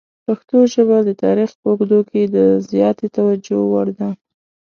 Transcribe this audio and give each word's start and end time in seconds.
پښتو 0.25 0.57
ژبه 0.73 0.97
د 1.03 1.09
تاریخ 1.23 1.49
په 1.59 1.65
اوږدو 1.71 1.99
کې 2.09 2.21
د 2.35 2.37
زیاتې 2.71 3.07
توجه 3.15 3.57
وړ 3.71 3.87
ده. 3.99 4.09